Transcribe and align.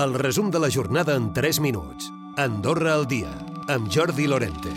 El 0.00 0.14
resum 0.14 0.50
de 0.50 0.58
la 0.58 0.70
jornada 0.70 1.14
en 1.14 1.34
3 1.34 1.60
minuts. 1.60 2.06
Andorra 2.38 2.94
al 2.94 3.06
dia, 3.06 3.28
amb 3.68 3.90
Jordi 3.92 4.26
Lorente. 4.26 4.70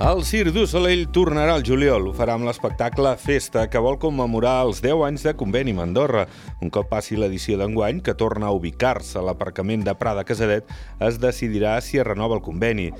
El 0.00 0.22
Circ 0.24 0.54
du 0.54 0.62
Soleil 0.70 1.08
tornarà 1.10 1.56
al 1.58 1.64
juliol. 1.66 2.06
Ho 2.06 2.12
farà 2.14 2.36
amb 2.38 2.46
l'espectacle 2.46 3.10
Festa, 3.18 3.66
que 3.68 3.82
vol 3.82 3.98
commemorar 3.98 4.54
els 4.68 4.78
10 4.84 5.02
anys 5.08 5.26
de 5.26 5.34
conveni 5.34 5.74
amb 5.74 5.82
Andorra. 5.88 6.22
Un 6.62 6.70
cop 6.70 6.86
passi 6.92 7.18
l'edició 7.18 7.58
d'enguany, 7.58 7.98
que 8.00 8.14
torna 8.14 8.46
a 8.46 8.54
ubicar-se 8.54 9.18
a 9.18 9.26
l'aparcament 9.26 9.82
de 9.84 9.96
Prada 9.98 10.22
Casadet, 10.24 10.70
es 11.02 11.18
decidirà 11.18 11.74
si 11.82 11.98
es 11.98 12.06
renova 12.06 12.38
el 12.38 12.46
conveni. 12.46 12.92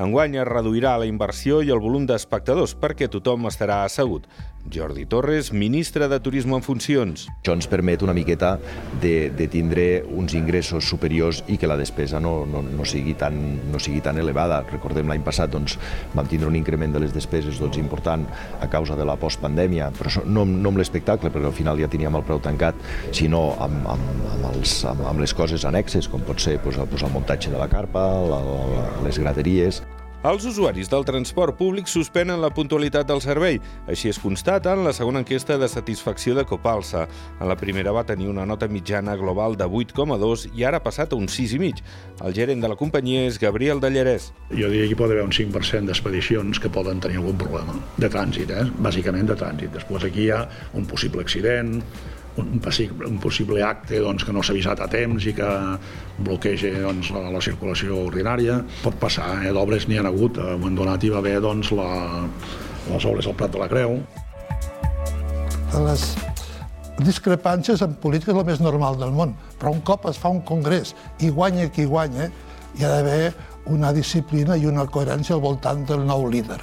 Enguany 0.00 0.40
es 0.40 0.48
reduirà 0.48 0.96
la 0.96 1.06
inversió 1.10 1.60
i 1.60 1.70
el 1.74 1.84
volum 1.84 2.08
d'espectadors 2.08 2.72
perquè 2.74 3.10
tothom 3.12 3.46
estarà 3.52 3.84
assegut. 3.84 4.24
Jordi 4.72 5.06
Torres, 5.06 5.52
ministre 5.52 6.08
de 6.08 6.18
Turisme 6.20 6.56
en 6.56 6.64
funcions. 6.64 7.26
Això 7.40 7.54
ens 7.56 7.68
permet 7.70 8.02
una 8.06 8.14
miqueta 8.16 8.56
de, 9.02 9.30
de 9.34 9.48
tindre 9.50 9.86
uns 10.08 10.34
ingressos 10.38 10.88
superiors 10.88 11.42
i 11.48 11.58
que 11.60 11.70
la 11.70 11.78
despesa 11.80 12.20
no, 12.20 12.46
no, 12.48 12.62
no, 12.62 12.86
sigui, 12.88 13.14
tan, 13.18 13.36
no 13.72 13.80
sigui 13.82 14.02
tan 14.04 14.20
elevada. 14.20 14.60
Recordem 14.70 15.10
l'any 15.10 15.24
passat 15.26 15.52
doncs, 15.52 15.78
vam 16.14 16.28
tindre 16.30 16.50
un 16.50 16.58
increment 16.58 16.94
de 16.94 17.02
les 17.04 17.14
despeses 17.14 17.60
doncs, 17.60 17.80
important 17.80 18.26
a 18.60 18.70
causa 18.70 18.96
de 18.98 19.06
la 19.08 19.18
postpandèmia, 19.20 19.90
però 19.98 20.24
no, 20.24 20.46
no 20.48 20.72
amb 20.72 20.82
l'espectacle, 20.82 21.32
perquè 21.34 21.50
al 21.50 21.56
final 21.56 21.80
ja 21.80 21.90
teníem 21.90 22.18
el 22.18 22.26
preu 22.26 22.42
tancat, 22.44 22.78
sinó 23.16 23.52
amb, 23.64 23.84
amb, 23.94 24.26
amb, 24.34 24.50
els, 24.54 24.80
amb, 24.88 25.06
amb 25.12 25.24
les 25.24 25.34
coses 25.36 25.64
annexes, 25.68 26.10
com 26.10 26.24
pot 26.26 26.42
ser 26.42 26.58
doncs, 26.64 27.02
el 27.02 27.14
muntatge 27.14 27.54
de 27.54 27.60
la 27.60 27.70
carpa, 27.70 28.08
la, 28.28 28.42
la, 28.44 28.90
les 29.06 29.20
graderies. 29.20 29.82
Els 30.26 30.42
usuaris 30.42 30.88
del 30.90 31.04
transport 31.06 31.54
públic 31.54 31.86
suspenen 31.86 32.40
la 32.42 32.48
puntualitat 32.50 33.06
del 33.06 33.20
servei. 33.22 33.60
Així 33.86 34.08
es 34.10 34.18
constata 34.18 34.72
en 34.74 34.82
la 34.82 34.90
segona 34.90 35.20
enquesta 35.22 35.54
de 35.62 35.68
satisfacció 35.70 36.34
de 36.34 36.42
Copalsa. 36.42 37.04
En 37.38 37.46
la 37.46 37.54
primera 37.54 37.92
va 37.94 38.02
tenir 38.02 38.26
una 38.26 38.42
nota 38.42 38.66
mitjana 38.66 39.14
global 39.14 39.54
de 39.54 39.68
8,2 39.70 40.48
i 40.58 40.66
ara 40.66 40.82
ha 40.82 40.82
passat 40.82 41.14
a 41.14 41.20
un 41.20 41.30
6,5. 41.30 41.86
El 42.26 42.34
gerent 42.34 42.66
de 42.66 42.72
la 42.72 42.74
companyia 42.74 43.28
és 43.28 43.38
Gabriel 43.38 43.78
Dallarès. 43.78 44.32
Jo 44.50 44.66
diria 44.66 44.90
que 44.90 44.96
hi 44.96 44.98
pot 44.98 45.14
haver 45.14 45.22
un 45.22 45.30
5% 45.30 45.86
d'expedicions 45.86 46.58
que 46.58 46.74
poden 46.74 46.98
tenir 46.98 47.22
algun 47.22 47.38
problema 47.38 47.78
de 47.94 48.10
trànsit, 48.10 48.50
eh? 48.50 48.66
bàsicament 48.74 49.30
de 49.30 49.38
trànsit. 49.38 49.70
Després 49.78 50.10
aquí 50.10 50.26
hi 50.26 50.32
ha 50.34 50.48
un 50.74 50.90
possible 50.90 51.22
accident, 51.22 51.76
un, 52.38 52.60
un 53.06 53.18
possible 53.22 53.62
acte 53.64 54.00
doncs, 54.02 54.24
que 54.24 54.34
no 54.34 54.42
s'ha 54.42 54.54
avisat 54.54 54.80
a 54.84 54.88
temps 54.90 55.26
i 55.26 55.34
que 55.36 55.48
bloqueja 56.24 56.72
doncs, 56.84 57.10
la, 57.14 57.26
la 57.34 57.42
circulació 57.44 57.98
ordinària. 58.06 58.60
Pot 58.84 58.98
passar, 59.00 59.34
eh? 59.44 59.52
d'obres 59.54 59.88
n'hi 59.88 59.98
ha 59.98 60.06
hagut. 60.08 60.38
A 60.38 60.54
un 60.54 60.62
moment 60.62 60.80
donat 60.82 61.04
hi 61.04 61.12
va 61.14 61.20
haver 61.22 61.38
doncs, 61.44 61.72
la, 61.76 61.90
les 62.88 63.08
obres 63.08 63.28
al 63.28 63.36
Prat 63.38 63.54
de 63.54 63.62
la 63.62 63.68
Creu. 63.70 63.98
Les 65.78 66.04
discrepàncies 67.04 67.82
en 67.84 67.94
política 68.02 68.32
és 68.32 68.40
el 68.40 68.48
més 68.48 68.62
normal 68.64 68.98
del 68.98 69.12
món, 69.14 69.36
però 69.60 69.74
un 69.74 69.84
cop 69.86 70.08
es 70.10 70.18
fa 70.18 70.32
un 70.34 70.40
congrés 70.46 70.94
i 71.22 71.30
guanya 71.30 71.68
qui 71.70 71.86
guanya, 71.86 72.30
hi 72.78 72.84
ha 72.84 72.90
d'haver 72.90 73.34
una 73.68 73.92
disciplina 73.92 74.56
i 74.56 74.66
una 74.66 74.86
coherència 74.88 75.36
al 75.36 75.44
voltant 75.44 75.84
del 75.86 76.04
nou 76.08 76.26
líder. 76.30 76.58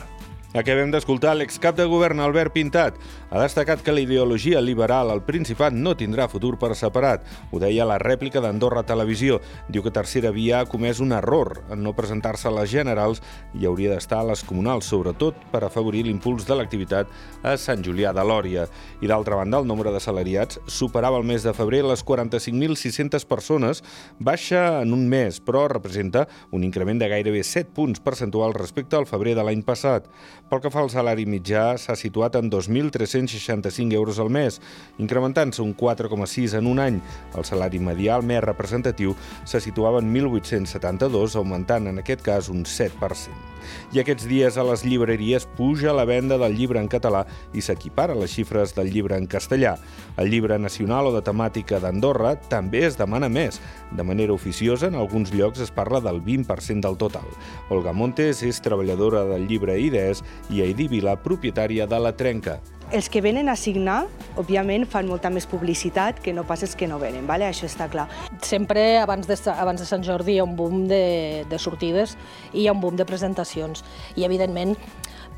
Acabem 0.55 0.87
d'escoltar 0.87 1.33
l'excap 1.35 1.75
de 1.75 1.83
govern 1.83 2.21
Albert 2.23 2.53
Pintat. 2.55 2.95
Ha 3.27 3.41
destacat 3.41 3.81
que 3.83 3.91
la 3.91 3.99
ideologia 3.99 4.61
liberal 4.63 5.09
al 5.11 5.19
Principat 5.27 5.73
no 5.75 5.97
tindrà 5.99 6.29
futur 6.31 6.53
per 6.55 6.69
separat. 6.79 7.25
Ho 7.51 7.59
deia 7.59 7.83
la 7.83 7.97
rèplica 7.99 8.39
d'Andorra 8.39 8.85
Televisió. 8.87 9.41
Diu 9.67 9.83
que 9.83 9.91
Tercera 9.91 10.31
Via 10.31 10.61
ha 10.61 10.69
comès 10.71 11.01
un 11.03 11.11
error 11.11 11.57
en 11.75 11.83
no 11.83 11.91
presentar-se 11.97 12.47
a 12.47 12.53
les 12.55 12.71
generals 12.71 13.19
i 13.51 13.67
hauria 13.67 13.91
d'estar 13.91 14.21
a 14.21 14.29
les 14.29 14.45
comunals, 14.47 14.87
sobretot 14.87 15.41
per 15.51 15.65
afavorir 15.67 16.05
l'impuls 16.07 16.47
de 16.47 16.55
l'activitat 16.55 17.11
a 17.43 17.57
Sant 17.59 17.83
Julià 17.83 18.15
de 18.15 18.23
Lòria. 18.23 18.63
I 19.03 19.11
d'altra 19.11 19.35
banda, 19.35 19.59
el 19.59 19.67
nombre 19.67 19.91
de 19.91 19.99
salariats 19.99 20.61
superava 20.71 21.19
el 21.19 21.27
mes 21.27 21.43
de 21.43 21.51
febrer 21.51 21.83
les 21.83 22.05
45.600 22.07 23.27
persones, 23.27 23.83
baixa 24.23 24.63
en 24.85 24.95
un 24.95 25.03
mes, 25.11 25.43
però 25.43 25.67
representa 25.67 26.29
un 26.55 26.63
increment 26.63 27.03
de 27.03 27.11
gairebé 27.11 27.43
7 27.43 27.75
punts 27.75 27.99
percentuals 27.99 28.55
respecte 28.55 28.95
al 28.95 29.11
febrer 29.11 29.35
de 29.35 29.43
l'any 29.43 29.67
passat. 29.67 30.07
Pel 30.45 30.59
que 30.61 30.69
fa 30.69 30.83
al 30.85 30.91
salari 30.93 31.23
mitjà, 31.25 31.71
s'ha 31.81 31.95
situat 31.97 32.35
en 32.37 32.51
2.365 32.53 33.97
euros 33.97 34.19
al 34.21 34.29
mes, 34.29 34.59
incrementant-se 35.01 35.63
un 35.63 35.71
4,6 35.73 36.53
en 36.59 36.69
un 36.69 36.81
any. 36.83 36.99
El 37.33 37.47
salari 37.49 37.81
medial 37.81 38.21
més 38.21 38.43
representatiu 38.45 39.15
se 39.41 39.63
situava 39.65 40.03
en 40.05 40.13
1.872, 40.13 41.39
augmentant 41.41 41.89
en 41.89 41.97
aquest 42.03 42.21
cas 42.21 42.53
un 42.53 42.61
7%. 42.61 43.55
I 43.93 44.01
aquests 44.01 44.27
dies 44.29 44.57
a 44.57 44.65
les 44.67 44.83
llibreries 44.85 45.47
puja 45.57 45.93
la 45.95 46.05
venda 46.05 46.37
del 46.37 46.53
llibre 46.57 46.77
en 46.81 46.89
català 46.91 47.23
i 47.57 47.63
s'equipara 47.65 48.13
les 48.17 48.33
xifres 48.35 48.75
del 48.77 48.91
llibre 48.93 49.17
en 49.17 49.25
castellà. 49.25 49.75
El 50.21 50.29
llibre 50.29 50.59
nacional 50.61 51.09
o 51.09 51.15
de 51.15 51.23
temàtica 51.25 51.79
d'Andorra 51.81 52.35
també 52.51 52.83
es 52.85 52.99
demana 52.99 53.29
més. 53.29 53.57
De 53.95 54.05
manera 54.05 54.35
oficiosa, 54.35 54.91
en 54.91 54.99
alguns 54.99 55.33
llocs 55.33 55.63
es 55.65 55.73
parla 55.73 56.01
del 56.03 56.21
20% 56.21 56.85
del 56.85 56.99
total. 57.01 57.27
Olga 57.73 57.93
Montes 57.93 58.43
és 58.45 58.61
treballadora 58.61 59.25
del 59.31 59.47
llibre 59.49 59.79
Idees 59.81 60.23
i 60.49 60.61
Heidi 60.61 60.87
Vila, 60.91 61.15
propietària 61.21 61.87
de 61.89 61.99
La 61.99 62.13
Trenca. 62.15 62.59
Els 62.93 63.07
que 63.09 63.21
venen 63.21 63.49
a 63.49 63.55
signar, 63.57 64.03
òbviament, 64.37 64.85
fan 64.85 65.07
molta 65.09 65.31
més 65.33 65.47
publicitat 65.49 66.19
que 66.21 66.33
no 66.37 66.43
pas 66.45 66.61
els 66.61 66.75
que 66.77 66.85
no 66.87 66.99
venen, 67.01 67.25
vale? 67.25 67.47
això 67.47 67.65
està 67.65 67.87
clar. 67.89 68.05
Sempre 68.45 68.99
abans 69.01 69.25
de, 69.25 69.37
abans 69.55 69.81
de 69.81 69.87
Sant 69.89 70.05
Jordi 70.05 70.35
hi 70.35 70.39
ha 70.39 70.45
un 70.45 70.53
boom 70.55 70.85
de, 70.91 71.45
de 71.49 71.59
sortides 71.59 72.13
i 72.53 72.61
hi 72.61 72.67
ha 72.67 72.75
un 72.77 72.83
boom 72.83 72.99
de 72.99 73.07
presentacions. 73.09 73.81
I, 74.13 74.27
evidentment, 74.29 74.75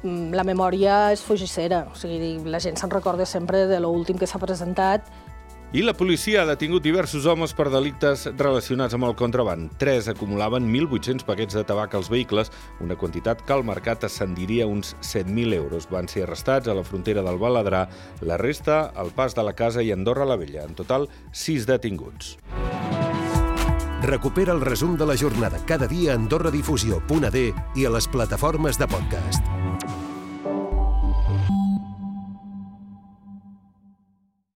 mm, 0.03 0.35
la 0.35 0.44
memòria 0.44 1.00
és 1.16 1.24
fugissera, 1.24 1.85
o 1.88 1.96
sigui, 1.96 2.35
la 2.44 2.59
gent 2.59 2.75
se'n 2.75 2.91
recorda 2.91 3.25
sempre 3.25 3.64
de 3.72 3.79
l'últim 3.79 4.19
que 4.19 4.28
s'ha 4.28 4.44
presentat 4.44 5.08
i 5.77 5.83
la 5.85 5.93
policia 5.93 6.41
ha 6.41 6.47
detingut 6.49 6.81
diversos 6.81 7.27
homes 7.29 7.51
per 7.53 7.67
delictes 7.69 8.23
relacionats 8.39 8.95
amb 8.97 9.05
el 9.05 9.13
contraband. 9.19 9.75
Tres 9.77 10.07
acumulaven 10.09 10.71
1.800 10.73 11.21
paquets 11.27 11.53
de 11.53 11.61
tabac 11.69 11.93
als 11.93 12.09
vehicles, 12.09 12.49
una 12.81 12.97
quantitat 12.97 13.43
que 13.45 13.53
al 13.53 13.61
mercat 13.61 14.07
ascendiria 14.07 14.66
uns 14.66 14.95
7.000 15.05 15.53
euros. 15.53 15.85
Van 15.91 16.09
ser 16.09 16.23
arrestats 16.25 16.66
a 16.66 16.73
la 16.73 16.81
frontera 16.87 17.21
del 17.21 17.37
Baladrà, 17.37 17.83
la 18.25 18.39
resta 18.41 18.87
al 18.95 19.13
pas 19.13 19.37
de 19.37 19.45
la 19.45 19.53
casa 19.53 19.85
i 19.85 19.93
Andorra 19.93 20.25
la 20.25 20.39
Vella. 20.41 20.66
En 20.66 20.73
total, 20.73 21.05
sis 21.31 21.69
detinguts. 21.69 22.39
Recupera 24.01 24.57
el 24.57 24.66
resum 24.66 24.97
de 24.97 25.05
la 25.05 25.17
jornada 25.17 25.61
cada 25.69 25.85
dia 25.85 26.16
a 26.16 26.17
AndorraDifusió.d 26.17 27.47
i 27.75 27.85
a 27.85 27.93
les 27.93 28.09
plataformes 28.09 28.81
de 28.81 28.89
podcast. 28.89 29.45